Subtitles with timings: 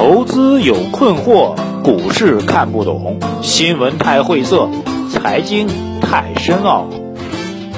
[0.00, 4.66] 投资有困惑，股市看不懂，新闻太晦涩，
[5.10, 5.68] 财经
[6.00, 6.88] 太深奥。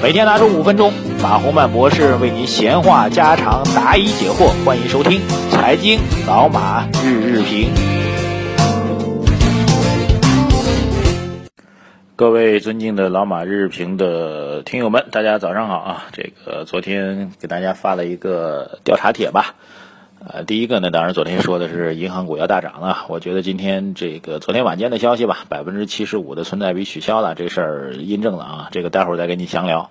[0.01, 4.53] 每天拿出五分钟，马洪曼博士为您闲话家常，答疑解惑。
[4.65, 7.75] 欢迎收听《财经老马日日评》。
[12.15, 16.05] 各位尊敬的老马日日评的听友们，大家早上好啊！
[16.13, 19.57] 这个昨天给大家发了一个调查帖吧。
[20.25, 23.07] 呃，第一个呢，当然昨天说的是银行股要大涨了。
[23.09, 28.69] 我觉得今天这个昨天晚间的消息吧，百分之七十五的存在比取消了，这事儿印证了啊。
[28.71, 29.91] 这个待会儿再跟你详聊。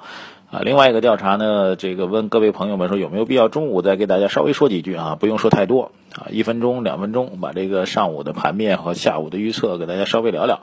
[0.49, 5.17] 啊，另外一个调查呢，这个问各位朋友们说有没有必要中午再给大家稍微说几句啊？
[5.19, 10.61] 不用说太多啊，一分钟、两分钟，把这个上午的盘面和下午的预测给大家稍微聊聊。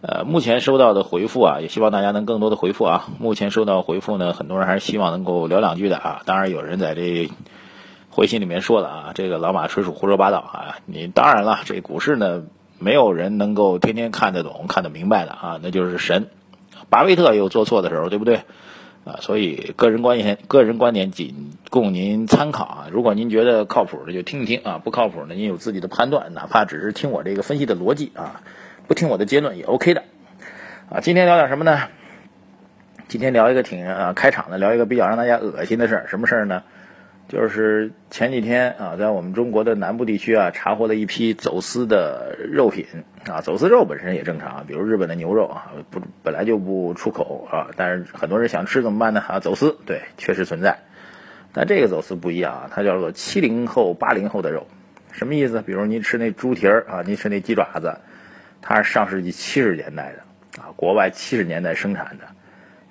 [0.00, 3.06] 呃，目前收到的回复啊，也希望大家能更多的回复啊。
[3.20, 6.22] 目前收到回复呢，很多人还是希望能够聊两句的啊。
[6.24, 7.30] 当然有人在这。
[8.14, 10.78] 回信里面说了啊，这个老马纯属胡说八道啊！
[10.86, 12.44] 你当然了，这股市呢，
[12.78, 16.28] 没有人能够天天看得懂、看得明白的啊，那就是神。
[16.88, 18.42] 巴菲特也有做错的时候，对不对？
[19.04, 22.86] 啊，所以个人观点、个人观点仅供您参考啊。
[22.88, 28.42] 如果您觉得靠谱的，就听一听啊；不靠谱的，您有自己的判断，哪怕只是听我这个分析的逻辑啊，
[28.86, 30.04] 不听我的结论也 OK 的。
[30.88, 31.80] 啊，今天聊点什么呢？
[33.08, 36.62] 今天聊一个挺啊开场的，聊一个比较让大家恶心的事儿，什么事儿呢？
[37.26, 42.86] 就是前几天啊，在我们中国的南部地区啊，查获了一批走私的肉品
[43.26, 43.40] 啊。
[43.40, 49.20] 走私肉本身也正常，比如日本的牛肉啊，不本来就不出口啊，但是很多人想吃怎么办呢？
[49.26, 50.80] 啊，走私，对，确实存在。
[51.52, 54.66] 但这个走私不一样啊，它叫做七零后、八零后的肉，
[55.12, 55.62] 什么意思？
[55.62, 57.98] 比如您吃那猪蹄儿啊，您吃那鸡爪子，
[58.60, 62.26] 它是上世纪七十年代的啊，国外七十年代生产的。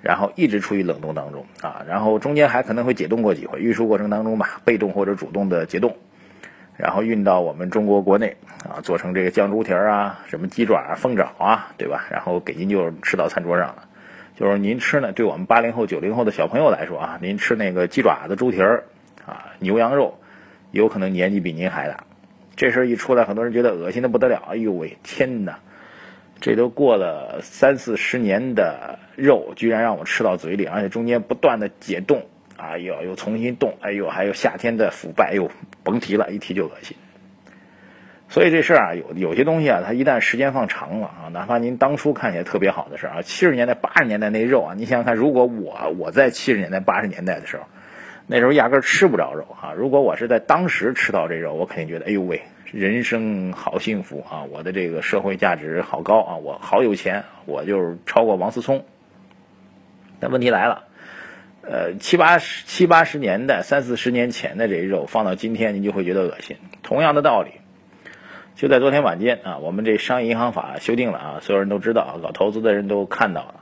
[0.04, 5.96] 然后一直处于冷冻当中啊，然后中间还可能会解冻过几回，运输过程当中吧，被动或者主动的解冻，
[6.76, 8.36] 然后运到我们中国国内
[8.68, 12.06] 啊，做成这个酱猪蹄儿啊，什么鸡爪、凤爪啊，对吧？
[12.12, 13.88] 然后给您就吃到餐桌上了。
[14.36, 18.84] 就是您吃呢，对我们八零后、九零后的小朋友来说啊，您吃那个鸡爪子、猪蹄儿
[19.26, 20.20] 啊、牛羊肉，
[20.72, 22.04] 有可能年纪比您还大。
[22.58, 24.44] 这事儿一出来，很多人觉得恶心的不得了。
[24.50, 25.60] 哎呦喂，天哪！
[26.44, 32.26] 这都过了三四十年的肉，居然让我吃到嘴里，而且中间不断的解冻，
[32.58, 35.50] 哎呦，又重新冻，哎呦，还有夏天的腐败，又
[35.86, 36.98] 甭提了，一提就恶心。
[38.28, 47.64] 所以这事儿啊，有有些东西啊，它一旦时间放长了啊，哪怕您当初看起来特别好的事儿啊，七十年代、八十年代那肉啊，你想想看，如果我我在七十年代、八十年代的时候，
[48.28, 52.42] 那时候压根儿吃不着肉啊，如果我是在当时吃到这肉，我肯定觉得，哎呦喂。
[52.74, 54.46] 人生好幸福啊！
[54.50, 56.36] 我的这个社会价值好高啊！
[56.38, 58.84] 我好有钱，我就是超过王思聪。
[60.20, 60.86] 但问题来了，
[61.62, 66.58] 呃，七八十七八十年代、三四十年前的这肉放到今天，您就会觉得恶心。
[66.82, 67.52] 同样的道理，
[68.56, 73.60] 就在昨天晚间啊，我们这商业银行法修订了啊，所有人都知道，搞投资的人都看到了，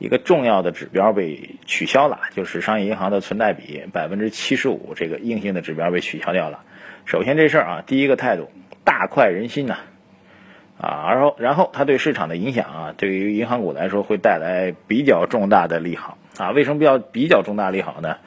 [0.00, 6.64] 一个重要的指标被取消了，就是商业银行的存贷比百分之七十五这个硬性的指标被取消掉了。
[7.08, 8.50] 首先这事儿啊，第一个态度
[8.84, 9.78] 大快人心呐，
[10.78, 16.50] 啊，然后然后它对市场的影响啊，对于银行股来说会带来比较重大的利好啊。
[16.50, 18.18] 为什么比较比较重大利好呢？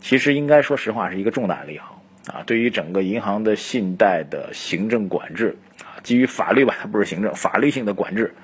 [0.00, 2.44] 其实应该说实话是一个重大利好啊。
[2.46, 8.34] 对于整个银行的信贷的行政管制啊，基于法律吧，它不是行政，法律性的管制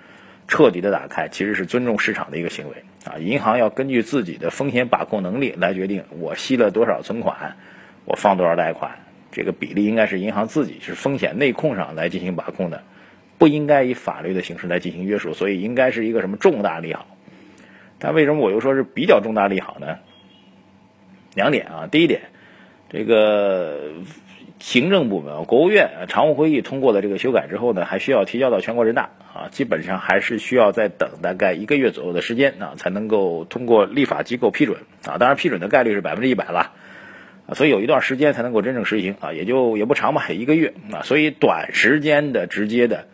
[0.49, 3.19] 彻底的打开，其实是尊重市场的一个行为啊。
[3.19, 7.57] 银行要根据自己的风险把控能力来决定，我吸了多少存款，
[8.07, 8.93] 我放多少贷款。
[9.33, 12.83] 这个比例应该是银行自己是风险内控上来进行把控的，
[13.39, 17.07] 不应该以法律的形式来进行约束，所以应该是一个什么重大利好。
[17.99, 19.99] 但为什么我又说是比较重大利好呢？
[21.35, 22.21] 两点啊，第一点，
[22.91, 23.93] 这个
[24.59, 36.73] 行政部门国务院常务会议通过了这个修改之后呢，还需要提交到全国人大啊，基本上还是需要再等大概一个月左右的时间啊，才能够通过立法机构批准啊，当然批准的概率是百分之一百了。
[37.47, 43.07] 啊，所以有一段时间才能够真正实行啊，也就也不长吧，一个月啊，所以短时间的直接的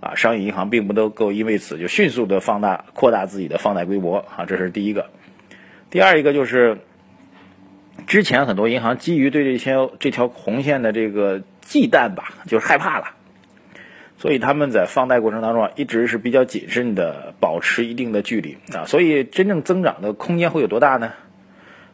[0.00, 5.06] 啊，商业银行并不能够因为此就迅速的放大扩大自己的放贷规模啊，这是第一个。
[5.90, 6.78] 第二一个就是
[8.06, 13.06] 之前很多银行基于对这些这条红线的这个忌惮吧，就是害怕了，
[14.18, 21.12] 所以他们在放贷过程当中啊，一直是比较谨慎的，保持一定的距离啊，所以真正增长的空间会有多大呢？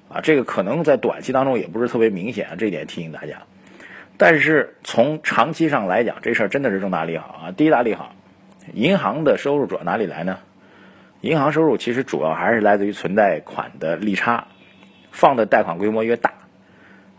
[0.08, 3.42] 啊，这个可能在短期当中也不是特别明显啊，这点提醒大家。
[4.18, 7.52] 但是从长期上来讲，这事儿真的是重大利好啊！
[7.52, 8.14] 第一大利好，
[8.72, 10.38] 银行的收入主要哪里来呢？
[11.20, 14.46] 银行收入其实主要还是来自于存贷款的利差，
[15.10, 16.32] 放的贷款规模越大，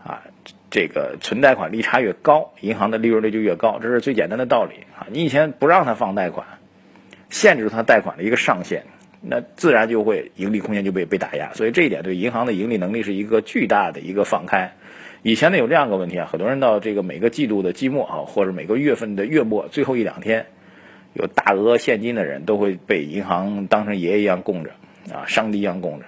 [0.02, 0.22] 啊，
[0.70, 5.06] 这个存贷款利差越高，银行的利润率就越高，这是最简单的道理啊。
[5.10, 6.46] 你以前不让他放贷款，
[7.28, 8.86] 限制他贷款的一个上限，
[9.20, 14.72] 那自然就会盈利空间就被被打压，所以这一点对银行的盈利能力是一个巨大的一个放开。
[15.22, 20.46] 以前呢有这样一个问题啊，很多人到这个每个季度的季末啊，或者每个月份的月末最后一两天，
[21.14, 24.70] 有大额现金的人都会被银行当成爷爷一样供着
[25.12, 26.06] 啊，上帝一样供着。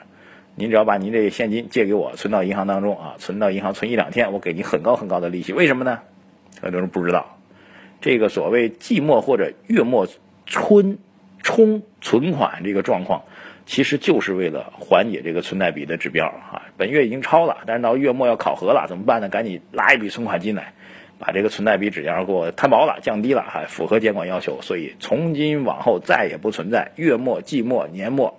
[0.54, 5.52] 您只要把您这现金借给我，存到银行当中啊，存到银行存一两天，我给您很高很高的利息。
[5.52, 6.00] 为什么呢？
[6.60, 7.38] 很多人不知道，
[8.00, 10.06] 这个所谓季末或者月末
[10.44, 10.98] 春
[11.42, 13.22] 冲存款这个状况，
[13.66, 16.62] 其实就是为了缓解这个存贷比的指标啊。
[16.76, 19.28] 本月已经超了，但是到月末要考核了，怎么办呢？
[19.28, 20.74] 赶紧拉一笔存款进来，
[21.18, 24.60] 把这个存贷比指标给我摊薄了，降低了，还符合监管要求。
[24.62, 28.36] 所以从今往后再也不存在月末、季末、年末。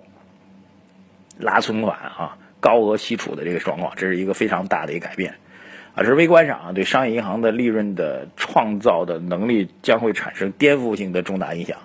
[1.38, 5.36] 拉存款啊，高额吸储的这个状况，这是一个非常大的一个改变，
[5.94, 11.78] 啊，这是微观上啊，对商业银行的利润的创造的能力将会产生颠覆性的重大影响。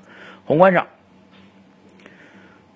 [0.46, 0.88] 宏观上，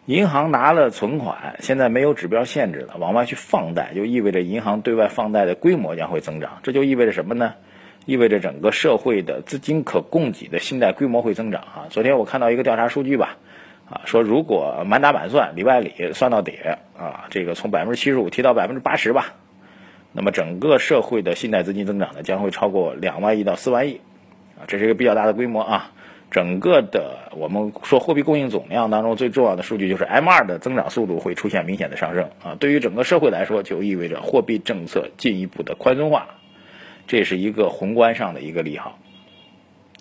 [0.05, 6.59] 银行拿了存款，现在没有指标限制了，往外去放贷，就意味着银行对外放贷的规模将会增长。
[6.63, 7.53] 这就意味着什么呢？
[8.07, 11.85] 意味着整个社会的资金可供给的信贷规模会增长啊。
[11.91, 13.37] 昨天我看到一个调查数据吧。
[13.91, 16.57] 啊，说如果满打满算里外里算到底
[16.97, 19.33] 啊，这个从百分之七十五提到百分之八十吧，
[20.13, 23.99] 那么整个社会的信贷资金增长呢将会超过两万亿到四万亿，
[24.57, 25.91] 啊，这是一个比较大的规模啊。
[26.31, 32.55] 整个的我们说货币供应总量当中最重要的数据就是 M 二的增长速度会出现明显的上升啊。
[32.57, 36.29] 对于整个社会来说，就意味着货币政策进一步的宽松化，
[37.05, 38.97] 这是一个宏观上的一个利好。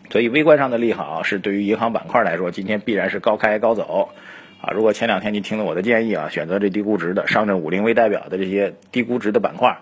[0.09, 4.11] 所以微观上的利好是对于银行板块来说，今天必然是高开高走，
[4.61, 9.79] 啊，如果前两天你听了我的建议啊，选择这低估值的上证五零为代表的这些低估值的板块，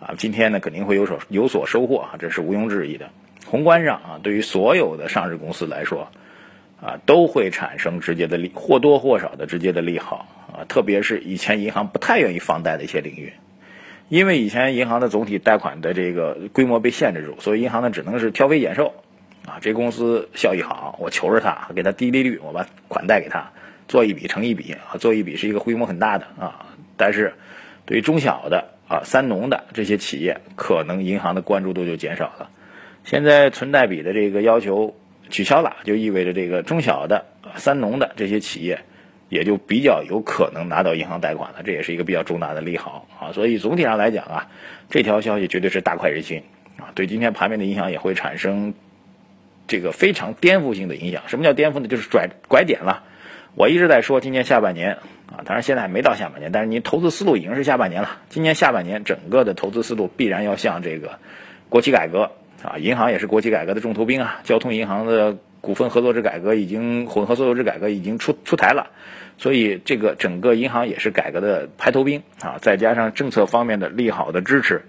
[0.00, 3.08] 啊，今天呢肯定会有所有所收获啊，这是毋庸置疑的。
[3.46, 6.08] 宏观上啊，对于所有的上市公司来说，
[6.80, 13.32] 啊，都会产生直接的利或多或少的直接的利好啊，特别是以前银行不太愿意放贷的一些领域，
[14.08, 18.92] 因为以前银行的总体贷款的这个规模被限制住，所以银行呢只能是挑肥拣瘦。
[19.46, 23.52] 啊，这公司效益好，我求着他，给他低利率，我把款贷给他，
[23.86, 26.66] 做一笔成一笔啊，做一笔是一个规模很大的啊。
[26.96, 27.32] 但是，
[27.84, 32.50] 对于中小的啊、三农的这些企业，可能银行的关注度就减少了。
[33.06, 34.94] 现在存贷比的这个要求
[35.30, 37.24] 取消了，就意味着这个中小的、
[37.54, 38.80] 三农的这些企业，
[39.28, 41.62] 也就比较有可能拿到银行贷款了。
[41.64, 43.32] 这也是一个比较重大的利好啊。
[43.32, 44.48] 所以总体上来讲啊，
[44.90, 46.42] 这条消息绝对是大快人心
[46.76, 48.74] 啊，对今天盘面的影响也会产生。
[49.68, 51.88] 这个非常颠覆性的影响，什么叫颠覆呢？
[51.88, 53.02] 就是拽拐点了。
[53.56, 58.18] 我一直在说，今年下半年啊，当然现在还没到下半年，但是您投资思路已经是下半年了。
[58.28, 61.18] 今年下半年整个的投资思路必然要向这个
[61.68, 62.30] 国企改革
[62.62, 68.90] 啊，银行也是国企改革的重头兵啊，交通银行的股份合作制改革已经混合所有制改革已经出出台了，
[69.36, 74.82] 所以这个整个银行也是改革的排头兵啊，再加上政策方面的利好的支持。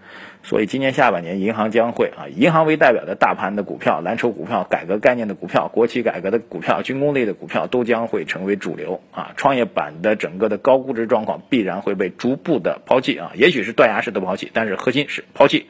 [0.44, 9.34] 所以今年下半年，银行将会啊，银行为代表的大盘的股票、蓝筹股票、改革概念的股票、国企改革的股票、军工类的股票都将会成为主流啊。
[9.36, 15.66] 创业板的整个的高估值状况必然会被逐步的抛弃啊，也许是断崖式的抛弃，但是核心是抛弃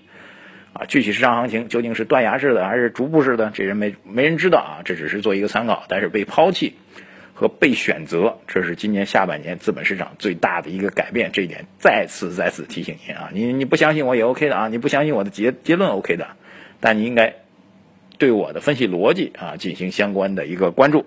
[0.79, 0.85] 啊。
[0.88, 6.75] 具体市场行情究竟是断崖式的还是逐步式的，这人没没人知道啊，这只是做一个参考，但是被抛弃。
[7.39, 11.29] 和被选择，这是今年下半年资本市场最大的一个改变。
[11.31, 16.29] 这一点再次再次提醒您啊，你你不相信我也 OK 的啊，你不相信我的结结论 OK 的，
[16.79, 17.36] 但你应该
[18.17, 21.05] 对我的分析逻辑啊进行相关的一个关注。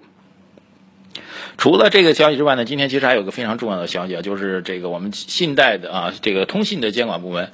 [1.58, 7.50] 除了这个消息之外呢，今天其实还有个非常重要的消息啊，就是这个我们信贷的啊这个通信的监管部门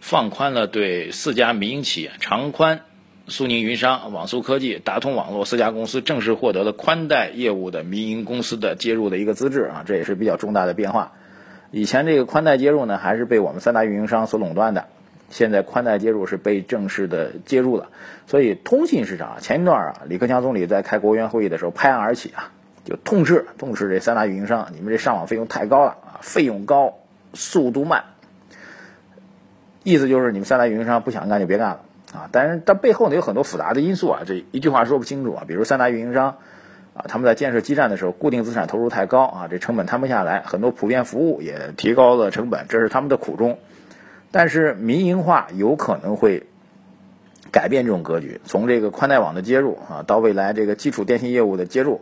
[0.00, 2.80] 放宽了对四家民营企业长宽。
[3.30, 11.12] 苏宁云商、网速科技、达通网络四家公司正式获得了宽带业务的民营公司的接入的一个资质啊，这也是比较重大的变化。
[11.70, 14.86] 以前这个宽带接入呢，还是被我们三大运营商所垄断的，
[15.28, 17.90] 现在宽带接入是被正式的接入了。
[18.26, 22.52] 所以通信市场前一段啊，李克强总理在开国务院会议的时候拍案而起啊，
[22.86, 26.94] 就痛斥痛斥这三大运营商，你们这上网费用太高了啊，费用高，
[27.34, 28.04] 速度慢，
[29.82, 31.80] 意思就是你们三大运营商不想干就别干了。
[32.14, 35.44] 啊，但是它背后呢有很多复杂的因素啊，这一句话说不清楚啊。
[35.46, 36.36] 比如三大运营商
[36.94, 43.58] 啊，他们在建设基站的时候，固定资产投入太高啊，这成本摊不下来，很多普遍服务也提高了成本，这是他们的苦衷。
[44.30, 46.46] 但是民营化有可能会
[47.52, 52.00] 改变这种格局，从这个宽带网的接入啊，到未来这个基础电信业务的接入，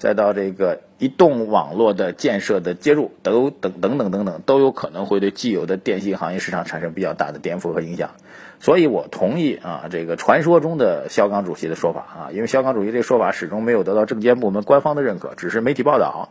[0.00, 8.12] 再到这个移动网络的建设的接入，都等等等等等，都有可能会对既有的电信行业市场产生比较大的颠覆和影响。
[8.60, 16.30] 所以我同意啊，这个传说中的肖钢主席的说法啊，因为肖钢主席这个说法始终没有得到证监部门官方的认可，只是媒体报道。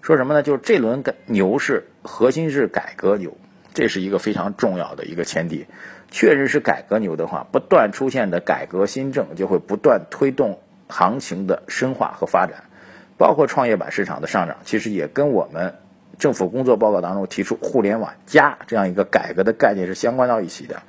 [0.00, 0.42] 说什么呢？
[0.42, 3.36] 就是这轮牛市核心是改革牛，
[3.74, 5.66] 这是一个非常重要的一个前提。
[6.10, 12.64] 确实是改革牛的话，不断出现的改革新政就会不断推动行情的深化和发展，
[13.18, 15.74] 包括创业板市场的上涨，其实也跟我们
[16.18, 20.82] 政府工作报告当中提出“互联网加”这样一个改革的概念是相关到一起的。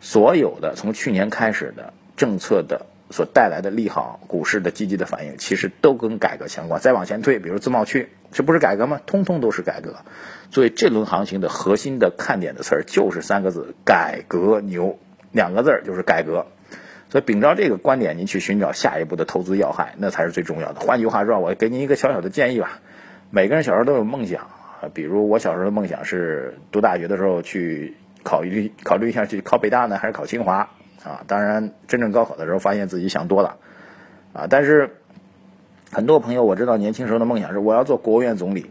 [0.00, 6.80] 所有的从去年开始的政策的所带来的利好，股市的积极的反应，其实都跟改革相关。
[6.80, 9.00] 再往前推，比如自贸区，这不是改革吗？
[9.04, 9.96] 通通都是改革。
[10.50, 14.98] 所以这轮行情的核心的看点的词儿就是三个字：改革牛。
[15.32, 16.46] 两个字儿就是改革。
[17.10, 20.80] 所以秉着这个观点，您去寻找下一步的投资要害，那才是最重要的。
[20.80, 22.78] 换句话说，我给您一个小小的建议吧。
[23.30, 24.44] 每个人小时候都有梦想
[24.80, 27.96] 啊，比如我小时候的梦想是读大学的时候去。
[28.22, 30.68] 考虑考虑一下去考北大呢，还是考清华
[31.02, 31.24] 啊？
[31.26, 33.56] 当然，真正高考的时候，发现自己想多了
[34.34, 34.46] 啊。
[34.46, 34.90] 但是
[35.90, 38.70] 很多朋友我知道，年轻时候的梦想是我要做国务院总理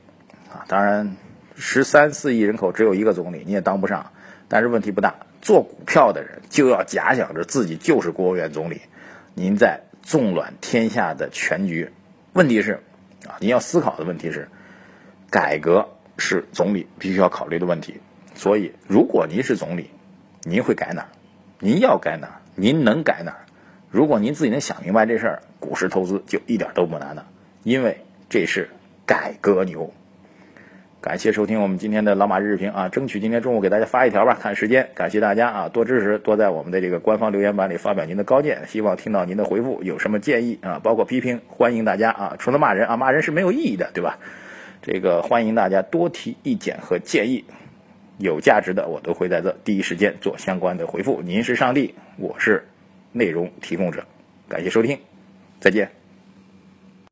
[0.53, 0.65] 啊。
[0.67, 1.15] 当然，
[1.55, 4.11] 十三四亿人口只有一个总理，你也当不上。
[4.47, 8.81] 但是问题不大，做股票的人就要假想着自己就是国务院总理。
[9.33, 11.91] 您在纵览天下的全局，
[12.33, 12.81] 问题是
[13.27, 14.49] 啊，您要思考的问题是，
[15.29, 18.01] 改革是总理必须要考虑的问题。
[18.35, 19.91] 所以，如果您是总理，
[20.43, 21.09] 您会改哪儿？
[21.59, 22.41] 您要改哪儿？
[22.55, 23.45] 您能改哪儿？
[23.91, 27.27] 如果您自己能想明白这事儿，股市投资就一点都不难了，
[27.63, 28.69] 因为这是
[29.05, 29.93] 改革牛。
[31.01, 34.89] 感谢收听我们今天的老马日评啊，争取今天中午给大家发一条吧，看时间。
[34.93, 39.81] 感谢大家啊，多支持，多在我们的这个官方留言板里发表您的高见，希望听到您的回复。
[39.81, 44.19] 有什么建议啊，包括批评，欢迎大家啊，除了骂人啊，骂人是没有意义的，对吧？
[44.81, 47.45] 这个欢迎大家多提意见和建议。
[48.17, 51.21] 有价值的，我都会在这第一时间做相关的回复。
[51.23, 52.67] 您是上帝，我是
[53.13, 54.03] 内容提供者。
[54.49, 54.99] 感谢收听，
[55.61, 55.98] 再见。